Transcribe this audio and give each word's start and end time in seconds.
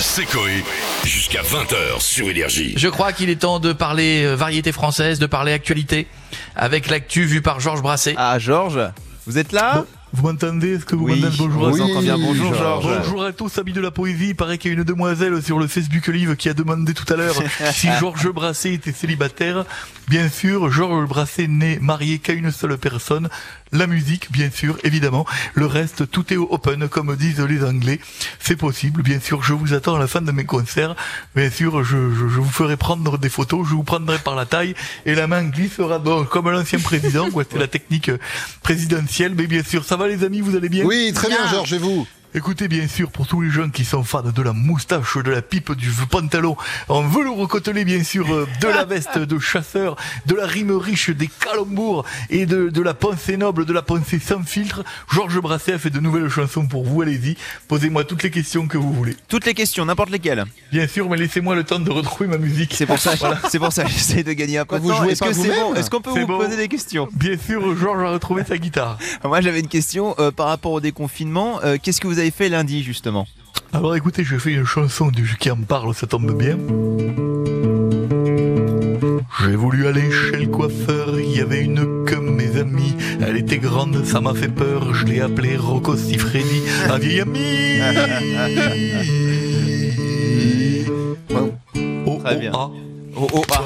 C'est 0.00 0.24
Coé. 0.24 0.64
Jusqu'à 1.04 1.42
20h 1.42 2.00
sur 2.00 2.28
Énergie. 2.30 2.72
Je 2.76 2.88
crois 2.88 3.12
qu'il 3.12 3.28
est 3.28 3.36
temps 3.36 3.60
de 3.60 3.74
parler 3.74 4.24
euh, 4.24 4.34
variété 4.34 4.72
française, 4.72 5.18
de 5.18 5.26
parler 5.26 5.52
actualité, 5.52 6.06
avec 6.56 6.88
l'actu 6.88 7.24
vue 7.24 7.42
par 7.42 7.60
Georges 7.60 7.82
Brassé. 7.82 8.14
Ah, 8.16 8.38
Georges, 8.38 8.80
vous 9.26 9.36
êtes 9.36 9.52
là? 9.52 9.84
Vous 10.12 10.26
m'entendez 10.26 10.74
Est-ce 10.74 10.84
que 10.84 10.96
vous 10.96 11.04
Oui, 11.04 11.20
m'entendez 11.20 11.36
Bonjour 11.38 11.68
à 11.68 11.70
oui, 11.70 12.02
bien. 12.02 12.18
Bonjour, 12.18 12.52
Georges. 12.54 12.98
Bonjour 13.04 13.24
à 13.24 13.32
tous, 13.32 13.58
amis 13.58 13.72
de 13.72 13.80
la 13.80 13.92
poésie. 13.92 14.30
Il 14.30 14.34
paraît 14.34 14.58
qu'il 14.58 14.72
y 14.72 14.74
a 14.74 14.76
une 14.76 14.84
demoiselle 14.84 15.40
sur 15.40 15.58
le 15.58 15.68
Facebook 15.68 16.08
Live 16.08 16.34
qui 16.34 16.48
a 16.48 16.54
demandé 16.54 16.94
tout 16.94 17.10
à 17.12 17.16
l'heure 17.16 17.36
si 17.72 17.88
Georges 18.00 18.28
Brassé 18.30 18.72
était 18.72 18.92
célibataire. 18.92 19.64
Bien 20.08 20.28
sûr, 20.28 20.70
Georges 20.72 21.06
Brassé 21.08 21.46
n'est 21.46 21.78
marié 21.78 22.18
qu'à 22.18 22.32
une 22.32 22.50
seule 22.50 22.76
personne. 22.76 23.28
La 23.72 23.86
musique, 23.86 24.32
bien 24.32 24.50
sûr, 24.50 24.76
évidemment. 24.82 25.24
Le 25.54 25.66
reste, 25.66 26.10
tout 26.10 26.32
est 26.32 26.36
open, 26.36 26.88
comme 26.88 27.14
disent 27.14 27.38
les 27.38 27.64
Anglais. 27.64 28.00
C'est 28.40 28.56
possible, 28.56 29.02
bien 29.02 29.20
sûr. 29.20 29.44
Je 29.44 29.52
vous 29.52 29.74
attends 29.74 29.94
à 29.94 30.00
la 30.00 30.08
fin 30.08 30.20
de 30.20 30.32
mes 30.32 30.44
concerts. 30.44 30.96
Bien 31.36 31.50
sûr, 31.50 31.84
je, 31.84 32.10
je, 32.10 32.28
je 32.28 32.40
vous 32.40 32.50
ferai 32.50 32.76
prendre 32.76 33.16
des 33.16 33.28
photos. 33.28 33.64
Je 33.68 33.74
vous 33.74 33.84
prendrai 33.84 34.18
par 34.18 34.34
la 34.34 34.44
taille 34.44 34.74
et 35.06 35.14
la 35.14 35.28
main 35.28 35.44
glissera 35.44 36.00
bon, 36.00 36.24
comme 36.24 36.50
l'ancien 36.50 36.80
président. 36.80 37.28
C'est 37.50 37.58
la 37.58 37.68
technique 37.68 38.10
présidentielle. 38.62 39.34
Mais 39.36 39.46
bien 39.46 39.62
sûr, 39.62 39.84
ça 39.84 39.96
va 39.96 39.99
les 40.06 40.24
amis, 40.24 40.40
vous 40.40 40.56
allez 40.56 40.68
bien 40.68 40.84
Oui, 40.84 41.12
très 41.14 41.28
bien, 41.28 41.46
Georges, 41.48 41.72
et 41.72 41.78
vous? 41.78 42.06
Écoutez, 42.32 42.68
bien 42.68 42.86
sûr, 42.86 43.10
pour 43.10 43.26
tous 43.26 43.40
les 43.40 43.50
gens 43.50 43.68
qui 43.70 43.84
sont 43.84 44.04
fans 44.04 44.22
de 44.22 44.42
la 44.42 44.52
moustache, 44.52 45.16
de 45.16 45.32
la 45.32 45.42
pipe, 45.42 45.72
du 45.72 45.90
pantalon 46.08 46.56
en 46.88 47.02
velours 47.02 47.48
côtelé, 47.48 47.84
bien 47.84 48.04
sûr, 48.04 48.32
euh, 48.32 48.46
de 48.60 48.68
la 48.68 48.84
veste 48.90 49.18
de 49.18 49.38
chasseur, 49.40 49.96
de 50.26 50.36
la 50.36 50.46
rime 50.46 50.70
riche, 50.70 51.10
des 51.10 51.26
calembours 51.26 52.04
et 52.28 52.46
de, 52.46 52.68
de 52.68 52.82
la 52.82 52.94
pensée 52.94 53.36
noble, 53.36 53.64
de 53.64 53.72
la 53.72 53.82
pensée 53.82 54.20
sans 54.20 54.44
filtre, 54.44 54.84
Georges 55.12 55.40
Brasset 55.40 55.72
a 55.72 55.78
fait 55.80 55.90
de 55.90 55.98
nouvelles 55.98 56.28
chansons 56.28 56.66
pour 56.68 56.84
vous. 56.84 57.02
Allez-y, 57.02 57.36
posez-moi 57.66 58.04
toutes 58.04 58.22
les 58.22 58.30
questions 58.30 58.68
que 58.68 58.78
vous 58.78 58.92
voulez. 58.92 59.16
Toutes 59.26 59.44
les 59.44 59.54
questions, 59.54 59.84
n'importe 59.84 60.10
lesquelles. 60.10 60.44
Bien 60.70 60.86
sûr, 60.86 61.10
mais 61.10 61.16
laissez-moi 61.16 61.56
le 61.56 61.64
temps 61.64 61.80
de 61.80 61.90
retrouver 61.90 62.28
ma 62.28 62.38
musique. 62.38 62.74
C'est 62.76 62.86
pour 62.86 62.98
ça, 63.00 63.14
c'est 63.48 63.58
pour 63.58 63.72
ça 63.72 63.82
que 63.82 63.90
j'essaie 63.90 64.22
de 64.22 64.32
gagner 64.34 64.58
un 64.58 64.64
peu 64.66 64.78
de 64.78 64.86
temps. 64.86 65.02
Est-ce 65.02 65.22
que 65.24 65.32
c'est 65.32 65.48
bon 65.48 65.74
Est-ce 65.74 65.90
qu'on 65.90 66.00
peut 66.00 66.10
vous 66.10 66.26
bon. 66.28 66.38
poser 66.38 66.56
des 66.56 66.68
questions? 66.68 67.08
Bien 67.12 67.36
sûr, 67.36 67.76
Georges 67.76 68.04
a 68.04 68.10
retrouvé 68.12 68.44
sa 68.44 68.56
guitare. 68.56 68.98
Moi, 69.24 69.40
j'avais 69.40 69.58
une 69.58 69.66
question 69.68 70.14
euh, 70.20 70.30
par 70.30 70.46
rapport 70.46 70.70
au 70.70 70.80
déconfinement. 70.80 71.58
Euh, 71.64 71.76
Qu'est-ce 71.82 72.00
que 72.00 72.06
vous 72.06 72.19
avez 72.20 72.30
fait 72.30 72.48
lundi, 72.48 72.82
justement 72.82 73.26
Alors 73.72 73.96
écoutez, 73.96 74.24
je 74.24 74.36
fais 74.36 74.52
une 74.52 74.64
chanson 74.64 75.08
du 75.08 75.36
qui 75.38 75.50
en 75.50 75.56
parle, 75.56 75.94
ça 75.94 76.06
tombe 76.06 76.36
bien. 76.36 76.56
J'ai 79.42 79.56
voulu 79.56 79.86
aller 79.86 80.10
chez 80.10 80.36
le 80.36 80.48
coiffeur, 80.48 81.18
il 81.18 81.36
y 81.36 81.40
avait 81.40 81.62
une 81.62 82.04
que 82.04 82.16
mes 82.16 82.58
amis. 82.58 82.94
Elle 83.20 83.36
était 83.38 83.58
grande, 83.58 84.04
ça 84.04 84.20
m'a 84.20 84.34
fait 84.34 84.48
peur, 84.48 84.92
je 84.94 85.06
l'ai 85.06 85.20
appelée 85.20 85.56
Rocco 85.56 85.96
Siffredi, 85.96 86.62
un 86.88 86.98
vieil 86.98 87.20
ami. 87.20 87.40
Oh, 92.06 92.18
Très 92.24 92.36
oh, 92.36 92.40
bien. 92.40 92.52
ah. 92.54 92.70
Oh, 93.16 93.26
oh, 93.32 93.42
ah, 93.52 93.64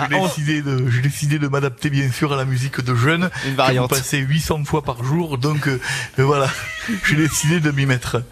J'ai 0.00 0.18
décidé 0.20 0.62
de, 0.62 0.90
j'ai 0.90 1.00
décidé 1.02 1.38
de 1.38 1.48
m'adapter 1.48 1.90
bien 1.90 2.10
sûr 2.10 2.32
à 2.32 2.36
la 2.36 2.44
musique 2.44 2.80
de 2.80 2.94
jeunes. 2.94 3.30
Une 3.46 3.52
que 3.52 3.56
variante. 3.56 3.90
Vous 3.90 3.96
passez 3.98 4.18
800 4.18 4.64
fois 4.64 4.82
par 4.82 5.02
jour, 5.04 5.38
donc 5.38 5.68
euh, 5.68 5.80
euh, 6.18 6.24
voilà, 6.24 6.48
j'ai 7.04 7.16
décidé 7.16 7.60
de 7.60 7.70
m'y 7.70 7.86
mettre. 7.86 8.22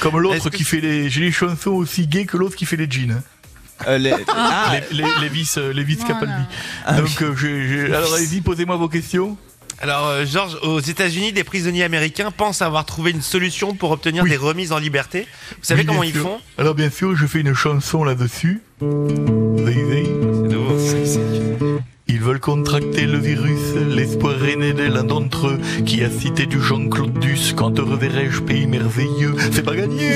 Comme 0.00 0.18
l'autre 0.18 0.50
que 0.50 0.56
qui 0.56 0.64
fait 0.64 0.80
les, 0.80 1.08
j'ai 1.10 1.20
les 1.20 1.32
chansons 1.32 1.70
aussi 1.72 2.06
gays 2.06 2.26
que 2.26 2.36
l'autre 2.36 2.56
qui 2.56 2.64
fait 2.66 2.76
les 2.76 2.90
jeans. 2.90 3.22
euh, 3.88 3.98
les- 3.98 4.14
Ah, 4.28 4.72
les, 4.90 4.98
les, 4.98 5.04
les 5.20 5.28
vis, 5.28 5.56
les 5.56 5.84
vis 5.84 5.96
Voilà. 5.96 6.14
Capaldi. 6.14 7.02
Donc 7.02 7.22
euh, 7.22 7.34
j'ai, 7.36 7.68
j'ai- 7.68 7.94
alors 7.94 8.14
allez-y, 8.14 8.40
posez-moi 8.40 8.76
vos 8.76 8.88
questions. 8.88 9.36
Alors, 9.80 10.24
Georges, 10.24 10.56
aux 10.62 10.78
États-Unis, 10.78 11.32
des 11.32 11.42
prisonniers 11.42 11.82
américains 11.82 12.30
pensent 12.30 12.62
avoir 12.62 12.84
trouvé 12.86 13.10
une 13.10 13.20
solution 13.20 13.74
pour 13.74 13.90
obtenir 13.90 14.22
Oui. 14.22 14.30
des 14.30 14.36
remises 14.36 14.70
en 14.70 14.78
liberté. 14.78 15.26
Vous 15.50 15.56
savez 15.64 15.80
Oui, 15.80 15.86
comment 15.86 16.02
ils 16.04 16.12
sûr. 16.12 16.22
font? 16.22 16.40
Alors 16.58 16.74
bien 16.76 16.90
sûr, 16.90 17.16
je 17.16 17.26
fais 17.26 17.40
une 17.40 17.54
chanson 17.54 18.04
là-dessus. 18.04 18.62
Contracter 22.44 23.06
le 23.06 23.16
virus, 23.16 23.72
l'espoir 23.88 24.34
est 24.44 24.74
de 24.74 24.82
l'un 24.82 25.04
d'entre 25.04 25.46
eux 25.46 25.58
qui 25.86 26.04
a 26.04 26.10
cité 26.10 26.44
du 26.44 26.60
Jean-Claude 26.60 27.18
Duss. 27.18 27.54
Quand 27.56 27.70
te 27.70 27.80
reverrai-je, 27.80 28.42
pays 28.42 28.66
merveilleux 28.66 29.34
C'est 29.50 29.62
pas 29.62 29.74
gagné 29.74 30.10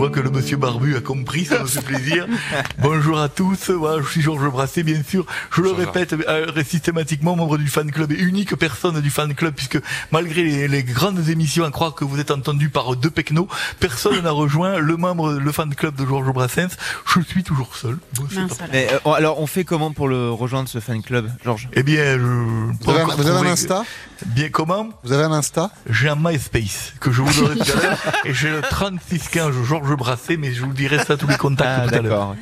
vois 0.00 0.08
que 0.10 0.20
le 0.20 0.30
monsieur 0.30 0.56
Barbu 0.56 0.96
a 0.96 1.00
compris, 1.02 1.44
ça 1.44 1.58
me 1.62 1.66
fait 1.66 1.82
plaisir. 1.82 2.26
Bonjour 2.78 3.20
à 3.20 3.28
tous, 3.28 3.68
voilà, 3.70 4.02
je 4.02 4.08
suis 4.08 4.22
Georges 4.22 4.48
Brassé, 4.50 4.82
bien 4.82 5.02
sûr. 5.06 5.26
Je 5.54 5.60
le 5.60 5.72
répète 5.72 6.14
euh, 6.26 6.46
systématiquement, 6.64 7.36
membre 7.36 7.58
du 7.58 7.68
fan 7.68 7.90
club 7.92 8.10
et 8.12 8.14
unique 8.18 8.56
personne 8.56 8.98
du 9.02 9.10
fan 9.10 9.34
club, 9.34 9.52
puisque 9.54 9.78
malgré 10.10 10.42
les, 10.42 10.68
les 10.68 10.82
grandes 10.84 11.28
émissions 11.28 11.64
à 11.64 11.70
croire 11.70 11.94
que 11.94 12.04
vous 12.06 12.18
êtes 12.18 12.30
entendu 12.30 12.70
par 12.70 12.96
deux 12.96 13.10
pecnos, 13.10 13.46
personne 13.78 14.22
n'a 14.22 14.30
rejoint 14.30 14.78
le 14.78 14.96
membre, 14.96 15.32
le 15.34 15.52
fan 15.52 15.74
club 15.74 15.94
de 15.96 16.06
Georges 16.06 16.32
Brassens. 16.32 16.76
Je 17.14 17.20
suis 17.20 17.42
toujours 17.42 17.76
seul. 17.76 17.98
Bon, 18.14 18.24
mais, 18.72 18.88
euh, 18.90 18.98
on- 19.04 19.12
alors, 19.12 19.38
on 19.38 19.46
fait 19.46 19.64
comment 19.64 19.92
pour 19.92 20.08
le 20.08 20.30
rejoindre 20.30 20.70
ce 20.70 20.80
fan 20.80 21.02
club, 21.02 21.30
Georges? 21.44 21.68
Eh 21.74 21.82
bien, 21.82 22.14
je... 22.16 22.20
Vous 22.24 22.90
avez, 22.90 23.00
un, 23.00 23.04
vous 23.04 23.26
avez 23.26 23.48
un 23.48 23.52
Insta? 23.52 23.84
Bien, 24.26 24.48
comment 24.50 24.90
Vous 25.02 25.12
avez 25.12 25.24
un 25.24 25.32
Insta 25.32 25.70
J'ai 25.88 26.08
un 26.08 26.16
MySpace 26.16 26.92
que 27.00 27.10
je 27.10 27.22
vous 27.22 27.32
donnerai 27.40 27.56
tout 27.58 27.78
à 27.78 27.82
l'heure 27.82 27.98
et 28.24 28.34
j'ai 28.34 28.50
le 28.50 28.60
3615 28.60 29.54
Georges 29.64 29.96
Brassé, 29.96 30.36
mais 30.36 30.52
je 30.52 30.62
vous 30.62 30.72
dirai 30.72 30.98
ça 31.04 31.16
tous 31.16 31.26
les 31.26 31.36
contacts 31.36 31.82
Ah, 31.84 31.88
tout 31.88 31.94
à 31.94 32.02
l'heure. 32.02 32.36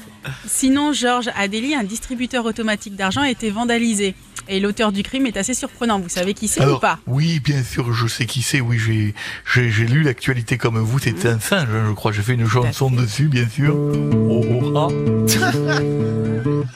Sinon, 0.47 0.93
Georges, 0.93 1.31
Delhi, 1.50 1.75
un 1.75 1.84
distributeur 1.84 2.44
automatique 2.44 2.97
d'argent 2.97 3.22
a 3.22 3.31
été 3.31 3.50
vandalisé. 3.50 4.15
Et 4.50 4.61
l'auteur 4.61 4.93
du 4.93 5.03
crime 5.03 5.27
est 5.27 5.37
assez 5.37 5.55
surprenant. 5.55 6.00
Vous 6.00 6.09
savez 6.09 6.33
qui 6.34 6.49
c'est 6.49 6.65
ou 6.65 6.78
pas? 6.78 6.99
oui, 7.06 7.39
bien 7.41 7.62
sûr, 7.62 7.93
je 7.93 8.06
sais 8.06 8.25
qui 8.27 8.43
c'est. 8.43 8.60
Oui, 8.60 8.78
j'ai, 8.78 9.15
j'ai, 9.53 9.71
j'ai 9.71 9.87
lu 9.87 10.03
l'actualité 10.03 10.56
comme 10.56 10.78
vous. 10.78 10.99
C'est 10.99 11.27
un 11.27 11.39
singe, 11.39 11.69
hein, 11.71 11.84
je 11.89 11.93
crois. 11.93 12.12
J'ai 12.12 12.22
fait 12.22 12.34
une 12.34 12.49
chanson 12.49 12.91
dessus, 12.91 13.28
bien 13.28 13.49
sûr. 13.49 13.75
Oh, 13.77 14.45
oh, 14.50 14.75
ah. 14.77 14.89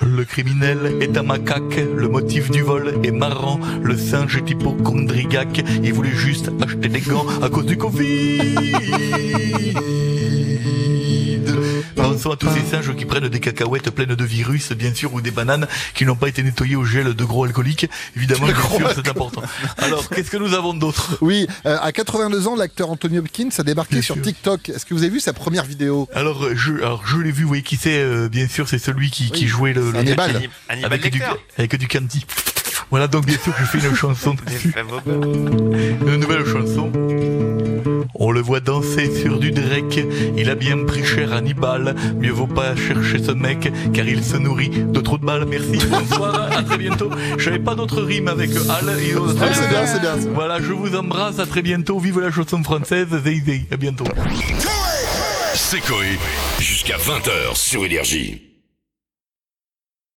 Le 0.00 0.24
criminel 0.24 0.96
est 1.00 1.16
un 1.16 1.22
macaque. 1.22 1.80
Le 1.94 2.08
motif 2.08 2.50
du 2.50 2.62
vol 2.62 2.94
est 3.02 3.12
marrant. 3.12 3.60
Le 3.82 3.96
singe 3.96 4.36
est 4.36 4.50
hypochondriaque. 4.50 5.64
Il 5.82 5.92
voulait 5.92 6.10
juste 6.10 6.50
acheter 6.60 6.88
des 6.88 7.00
gants 7.00 7.26
à 7.40 7.48
cause 7.48 7.66
du 7.66 7.76
Covid. 7.76 8.38
Pensons 11.96 12.30
à 12.32 12.36
tous 12.36 12.48
ces 12.50 12.64
singes 12.70 12.94
qui 12.96 13.04
prennent 13.04 13.28
des 13.28 13.40
cacahuètes 13.40 13.90
pleines 13.90 14.14
de 14.14 14.24
virus, 14.24 14.72
bien 14.72 14.94
sûr, 14.94 15.12
ou 15.14 15.20
des 15.20 15.30
bananes 15.30 15.66
qui 15.94 16.04
n'ont 16.04 16.16
pas 16.16 16.28
été 16.28 16.42
nettoyées 16.42 16.76
au 16.76 16.84
gel 16.84 17.14
de 17.14 17.24
gros 17.24 17.44
alcooliques. 17.44 17.88
Évidemment, 18.16 18.46
c'est 18.94 19.08
important. 19.08 19.42
Alors, 19.78 20.08
qu'est-ce 20.08 20.30
que 20.30 20.36
nous 20.36 20.54
avons 20.54 20.74
d'autre? 20.74 21.16
Oui, 21.20 21.46
euh, 21.66 21.78
à 21.80 21.92
82 21.92 22.48
ans, 22.48 22.56
l'acteur 22.56 22.90
Anthony 22.90 23.18
Hopkins 23.18 23.48
a 23.58 23.62
débarqué 23.62 23.96
Bien 23.96 24.02
sur 24.02 24.14
sûr. 24.16 24.24
TikTok. 24.24 24.68
Est-ce 24.70 24.86
que 24.86 24.94
vous 24.94 25.02
avez 25.02 25.10
vu 25.12 25.20
sa 25.20 25.32
première 25.32 25.64
vidéo? 25.64 26.08
Alors 26.14 26.46
je, 26.54 26.72
alors, 26.74 27.02
je 27.06 27.16
l'ai 27.18 27.30
vu, 27.32 27.42
vous 27.42 27.48
voyez 27.48 27.62
qui 27.62 27.76
c'est, 27.76 27.98
euh, 28.02 28.28
bien 28.28 28.48
sûr, 28.48 28.68
c'est 28.68 28.78
celui 28.78 29.10
qui, 29.10 29.30
qui 29.30 29.44
Oui, 29.44 29.48
jouait 29.48 29.72
le, 29.72 29.90
le- 29.90 29.98
Hannibal. 29.98 30.36
Anni- 30.36 30.48
Hannibal 30.68 30.92
avec, 30.92 31.12
du, 31.12 31.22
avec 31.58 31.76
du 31.76 31.88
candy. 31.88 32.24
Voilà, 32.90 33.08
donc 33.08 33.24
bien 33.26 33.38
sûr, 33.38 33.54
je 33.58 33.64
fais 33.64 33.78
une 33.86 33.94
chanson. 33.96 34.36
Une 35.06 36.16
nouvelle 36.16 36.44
chanson. 36.46 36.92
Voit 38.42 38.60
danser 38.60 39.08
sur 39.22 39.38
du 39.38 39.52
Drake, 39.52 40.00
il 40.36 40.50
a 40.50 40.54
bien 40.56 40.84
pris 40.84 41.04
cher 41.04 41.32
Hannibal. 41.32 41.94
Mieux 42.18 42.32
vaut 42.32 42.48
pas 42.48 42.74
chercher 42.74 43.22
ce 43.22 43.30
mec, 43.30 43.72
car 43.94 44.06
il 44.06 44.22
se 44.24 44.36
nourrit 44.36 44.68
de 44.68 45.00
trop 45.00 45.16
de 45.16 45.24
balles. 45.24 45.46
Merci, 45.48 45.78
bonsoir, 45.90 46.50
à 46.52 46.62
très 46.62 46.76
bientôt. 46.76 47.08
J'avais 47.38 47.60
pas 47.60 47.74
d'autres 47.74 48.02
rimes 48.02 48.28
avec 48.28 48.50
Al. 48.50 48.88
et 48.98 49.14
Ah, 49.40 49.54
c'est 49.54 49.68
bien, 49.68 49.86
c'est 49.86 50.00
bien. 50.00 50.16
Voilà, 50.34 50.60
je 50.60 50.72
vous 50.72 50.94
embrasse, 50.96 51.38
à 51.38 51.46
très 51.46 51.62
bientôt. 51.62 51.98
Vive 51.98 52.20
la 52.20 52.30
chanson 52.30 52.62
française, 52.62 53.06
Zay 53.24 53.40
Zay. 53.46 53.66
À 53.70 53.76
bientôt. 53.76 54.04
C'est 55.54 55.80
Coé. 55.80 56.18
Jusqu'à 56.58 56.96
20h 56.96 57.54
sur 57.54 57.84
Énergie. 57.84 58.51